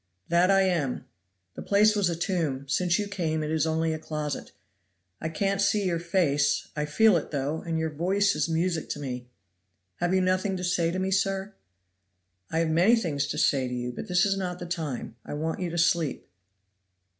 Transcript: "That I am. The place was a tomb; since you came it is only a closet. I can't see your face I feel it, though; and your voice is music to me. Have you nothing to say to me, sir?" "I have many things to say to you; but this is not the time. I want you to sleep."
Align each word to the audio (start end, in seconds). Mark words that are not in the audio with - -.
"That 0.29 0.49
I 0.49 0.63
am. 0.63 1.05
The 1.53 1.61
place 1.61 1.95
was 1.95 2.09
a 2.09 2.15
tomb; 2.15 2.67
since 2.67 2.97
you 2.97 3.07
came 3.07 3.43
it 3.43 3.51
is 3.51 3.67
only 3.67 3.93
a 3.93 3.99
closet. 3.99 4.51
I 5.21 5.29
can't 5.29 5.61
see 5.61 5.85
your 5.85 5.99
face 5.99 6.69
I 6.75 6.85
feel 6.85 7.17
it, 7.17 7.29
though; 7.29 7.61
and 7.61 7.77
your 7.77 7.91
voice 7.91 8.35
is 8.35 8.49
music 8.49 8.89
to 8.89 8.99
me. 8.99 9.27
Have 9.97 10.15
you 10.15 10.21
nothing 10.21 10.57
to 10.57 10.63
say 10.63 10.89
to 10.89 10.97
me, 10.97 11.11
sir?" 11.11 11.53
"I 12.49 12.57
have 12.57 12.69
many 12.71 12.95
things 12.95 13.27
to 13.27 13.37
say 13.37 13.67
to 13.67 13.75
you; 13.75 13.91
but 13.91 14.07
this 14.07 14.25
is 14.25 14.35
not 14.35 14.57
the 14.57 14.65
time. 14.65 15.17
I 15.23 15.35
want 15.35 15.59
you 15.59 15.69
to 15.69 15.77
sleep." 15.77 16.27